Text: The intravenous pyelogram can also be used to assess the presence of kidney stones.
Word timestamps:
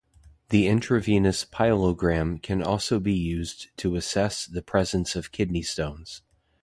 The 0.49 0.65
intravenous 0.65 1.45
pyelogram 1.45 2.41
can 2.41 2.63
also 2.63 2.99
be 2.99 3.13
used 3.13 3.67
to 3.77 3.95
assess 3.95 4.47
the 4.47 4.63
presence 4.63 5.15
of 5.15 5.31
kidney 5.31 5.61
stones. 5.61 6.23